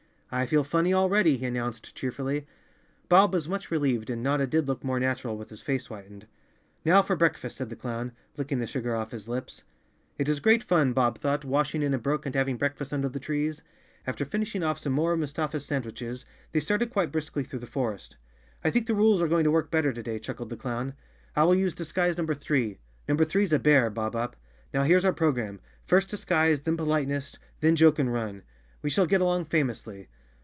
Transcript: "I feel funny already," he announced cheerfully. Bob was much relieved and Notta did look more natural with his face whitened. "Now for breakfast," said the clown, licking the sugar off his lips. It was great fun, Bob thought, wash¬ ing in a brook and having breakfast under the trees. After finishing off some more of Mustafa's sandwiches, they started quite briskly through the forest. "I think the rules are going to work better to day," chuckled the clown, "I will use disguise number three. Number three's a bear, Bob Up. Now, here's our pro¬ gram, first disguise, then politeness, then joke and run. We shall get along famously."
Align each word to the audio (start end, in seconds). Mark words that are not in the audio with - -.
"I 0.33 0.45
feel 0.45 0.63
funny 0.63 0.93
already," 0.93 1.35
he 1.35 1.45
announced 1.47 1.93
cheerfully. 1.93 2.47
Bob 3.09 3.33
was 3.33 3.49
much 3.49 3.69
relieved 3.69 4.09
and 4.09 4.23
Notta 4.23 4.47
did 4.47 4.65
look 4.65 4.81
more 4.81 4.97
natural 4.97 5.35
with 5.37 5.49
his 5.49 5.59
face 5.61 5.87
whitened. 5.87 6.25
"Now 6.85 7.01
for 7.01 7.17
breakfast," 7.17 7.57
said 7.57 7.69
the 7.69 7.75
clown, 7.75 8.13
licking 8.37 8.59
the 8.59 8.65
sugar 8.65 8.95
off 8.95 9.11
his 9.11 9.27
lips. 9.27 9.65
It 10.17 10.29
was 10.29 10.39
great 10.39 10.63
fun, 10.63 10.93
Bob 10.93 11.17
thought, 11.19 11.41
wash¬ 11.41 11.75
ing 11.75 11.81
in 11.83 11.93
a 11.93 11.97
brook 11.97 12.25
and 12.25 12.33
having 12.33 12.55
breakfast 12.55 12.93
under 12.93 13.09
the 13.09 13.19
trees. 13.19 13.61
After 14.07 14.23
finishing 14.23 14.63
off 14.63 14.79
some 14.79 14.93
more 14.93 15.11
of 15.11 15.19
Mustafa's 15.19 15.65
sandwiches, 15.65 16.23
they 16.53 16.61
started 16.61 16.91
quite 16.91 17.11
briskly 17.11 17.43
through 17.43 17.59
the 17.59 17.67
forest. 17.67 18.15
"I 18.63 18.71
think 18.71 18.87
the 18.87 18.95
rules 18.95 19.21
are 19.21 19.27
going 19.27 19.43
to 19.43 19.51
work 19.51 19.69
better 19.69 19.91
to 19.91 20.01
day," 20.01 20.17
chuckled 20.17 20.49
the 20.49 20.55
clown, 20.55 20.93
"I 21.35 21.43
will 21.43 21.55
use 21.55 21.73
disguise 21.75 22.15
number 22.15 22.35
three. 22.35 22.79
Number 23.05 23.25
three's 23.25 23.51
a 23.51 23.59
bear, 23.59 23.89
Bob 23.89 24.15
Up. 24.15 24.37
Now, 24.73 24.83
here's 24.83 25.03
our 25.03 25.11
pro¬ 25.11 25.33
gram, 25.33 25.59
first 25.87 26.07
disguise, 26.07 26.61
then 26.61 26.77
politeness, 26.77 27.37
then 27.59 27.75
joke 27.75 27.99
and 27.99 28.13
run. 28.13 28.43
We 28.81 28.89
shall 28.89 29.05
get 29.07 29.19
along 29.19 29.43
famously." 29.47 30.07